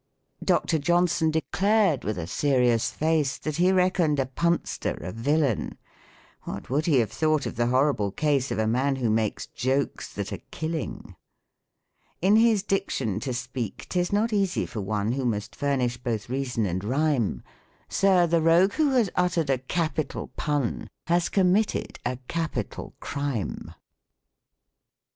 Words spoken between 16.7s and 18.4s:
rhyme: PROSODY. 109 "Sir,